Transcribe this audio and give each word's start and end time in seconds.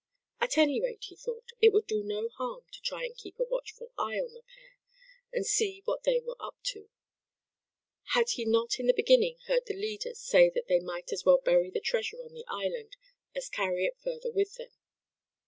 At 0.39 0.57
any 0.57 0.81
rate, 0.81 1.03
he 1.09 1.15
thought, 1.15 1.51
it 1.61 1.71
would 1.73 1.85
do 1.85 2.01
no 2.01 2.27
harm 2.27 2.65
to 2.71 2.81
try 2.81 3.03
and 3.05 3.15
keep 3.15 3.39
a 3.39 3.43
watchful 3.43 3.91
eye 3.99 4.17
on 4.19 4.33
the 4.33 4.41
pair, 4.41 4.75
and 5.31 5.45
see 5.45 5.83
what 5.85 6.05
they 6.05 6.19
were 6.19 6.37
up 6.39 6.57
to. 6.73 6.89
Had 8.15 8.31
he 8.31 8.43
not 8.45 8.79
in 8.79 8.87
the 8.87 8.95
beginning 8.95 9.37
heard 9.45 9.67
the 9.67 9.75
leader 9.75 10.15
say 10.15 10.49
that 10.55 10.65
they 10.67 10.79
might 10.79 11.13
as 11.13 11.23
well 11.23 11.37
bury 11.37 11.69
the 11.69 11.79
treasure 11.79 12.17
on 12.23 12.33
the 12.33 12.45
island 12.47 12.97
as 13.35 13.47
carry 13.47 13.85
it 13.85 13.99
further 13.99 14.31
with 14.31 14.55
them. 14.55 14.71